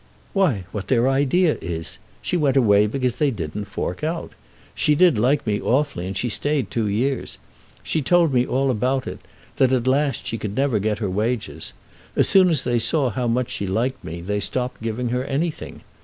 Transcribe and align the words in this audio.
"Why 0.33 0.63
what 0.71 0.87
their 0.87 1.07
idea 1.07 1.59
is. 1.61 1.99
She 2.23 2.35
went 2.35 2.57
away 2.57 2.87
because 2.87 3.17
they 3.17 3.29
didn't 3.29 3.65
fork 3.65 4.03
out. 4.03 4.31
She 4.73 4.95
did 4.95 5.19
like 5.19 5.45
me 5.45 5.61
awfully, 5.61 6.07
and 6.07 6.17
she 6.17 6.27
stayed 6.27 6.71
two 6.71 6.87
years. 6.87 7.37
She 7.83 8.01
told 8.01 8.33
me 8.33 8.43
all 8.43 8.71
about 8.71 9.05
it—that 9.05 9.71
at 9.71 9.85
last 9.85 10.25
she 10.25 10.39
could 10.39 10.55
never 10.55 10.79
get 10.79 10.97
her 10.97 11.07
wages. 11.11 11.73
As 12.15 12.27
soon 12.27 12.49
as 12.49 12.63
they 12.63 12.79
saw 12.79 13.11
how 13.11 13.27
much 13.27 13.51
she 13.51 13.67
liked 13.67 14.03
me 14.03 14.21
they 14.21 14.39
stopped 14.39 14.81
giving 14.81 15.09
her 15.09 15.23
anything. 15.23 15.81